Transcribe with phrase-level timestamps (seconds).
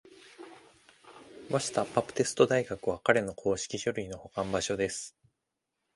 [1.51, 5.15] ワシタ・バプテスト大学は彼の公式書類の保管場所です。